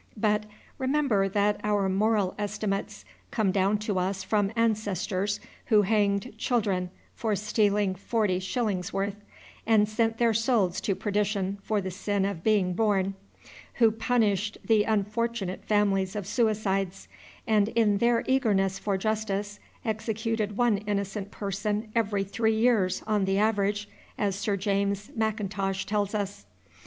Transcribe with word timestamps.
But 0.17 0.45
remember 0.79 1.29
that 1.29 1.61
our 1.63 1.87
moral 1.87 2.33
estimates 2.39 3.05
come 3.29 3.51
down 3.51 3.77
to 3.85 3.99
us 3.99 4.23
from 4.23 4.51
ancestors 4.55 5.39
who 5.67 5.83
hanged 5.83 6.35
children 6.39 6.89
for 7.13 7.35
stealing 7.35 7.93
forty 7.93 8.39
shillings' 8.39 8.91
worth, 8.91 9.17
and 9.67 9.87
sent 9.87 10.17
their 10.17 10.33
souls 10.33 10.81
to 10.81 10.95
perdition 10.95 11.59
for 11.61 11.81
the 11.81 11.91
sin 11.91 12.25
of 12.25 12.43
being 12.43 12.73
born, 12.73 13.13
who 13.75 13.91
punished 13.91 14.57
the 14.65 14.85
unfortunate 14.85 15.65
families 15.65 16.15
of 16.15 16.25
suicides, 16.25 17.07
and 17.45 17.67
in 17.67 17.99
their 17.99 18.23
eagerness 18.25 18.79
for 18.79 18.97
justice 18.97 19.59
executed 19.85 20.57
one 20.57 20.79
innocent 20.79 21.29
person 21.29 21.91
every 21.93 22.23
three 22.23 22.55
years, 22.55 23.03
on 23.05 23.25
the 23.25 23.37
average, 23.37 23.87
as 24.17 24.35
Sir 24.35 24.57
James 24.57 25.11
Mackintosh 25.15 25.85
tells 25.85 26.15
us. 26.15 26.47